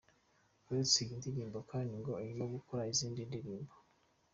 [0.69, 3.73] Uretse iyi ndirimbo kandi ngo arimo gukora izindi ndirimbo.